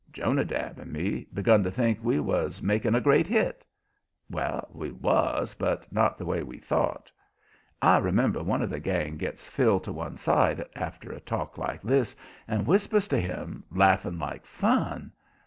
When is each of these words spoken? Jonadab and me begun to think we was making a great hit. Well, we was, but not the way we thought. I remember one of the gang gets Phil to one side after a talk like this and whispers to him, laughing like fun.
Jonadab 0.11 0.79
and 0.79 0.91
me 0.91 1.27
begun 1.31 1.63
to 1.63 1.69
think 1.69 1.99
we 2.03 2.19
was 2.19 2.59
making 2.59 2.95
a 2.95 2.99
great 2.99 3.27
hit. 3.27 3.63
Well, 4.31 4.67
we 4.73 4.89
was, 4.89 5.53
but 5.53 5.85
not 5.93 6.17
the 6.17 6.25
way 6.25 6.41
we 6.41 6.57
thought. 6.57 7.11
I 7.83 7.99
remember 7.99 8.41
one 8.41 8.63
of 8.63 8.71
the 8.71 8.79
gang 8.79 9.17
gets 9.17 9.47
Phil 9.47 9.79
to 9.81 9.91
one 9.93 10.17
side 10.17 10.65
after 10.75 11.11
a 11.11 11.19
talk 11.19 11.59
like 11.59 11.83
this 11.83 12.15
and 12.47 12.65
whispers 12.65 13.07
to 13.09 13.19
him, 13.19 13.63
laughing 13.71 14.17
like 14.17 14.47
fun. 14.47 15.11